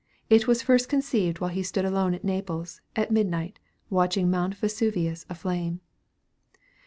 It 0.31 0.47
was 0.47 0.63
first 0.63 0.89
conceived 0.89 1.39
while 1.39 1.51
he 1.51 1.61
stood 1.61 1.85
alone 1.85 2.15
at 2.15 2.23
Naples, 2.23 2.81
at 2.95 3.11
midnight, 3.11 3.59
watching 3.91 4.31
Mount 4.31 4.55
Vesuvius 4.55 5.27
aflame. 5.29 5.79